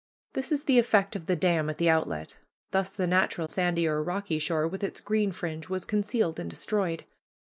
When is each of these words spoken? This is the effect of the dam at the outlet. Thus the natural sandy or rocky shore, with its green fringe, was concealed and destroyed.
This 0.33 0.51
is 0.51 0.63
the 0.63 0.79
effect 0.79 1.15
of 1.15 1.27
the 1.27 1.35
dam 1.35 1.69
at 1.69 1.77
the 1.77 1.87
outlet. 1.87 2.37
Thus 2.71 2.95
the 2.95 3.05
natural 3.05 3.47
sandy 3.47 3.87
or 3.87 4.01
rocky 4.01 4.39
shore, 4.39 4.67
with 4.67 4.83
its 4.83 4.99
green 4.99 5.31
fringe, 5.31 5.69
was 5.69 5.85
concealed 5.85 6.39
and 6.39 6.49
destroyed. 6.49 7.03